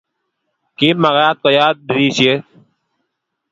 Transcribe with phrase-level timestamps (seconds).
[0.77, 2.43] Kimagat koyat dirishet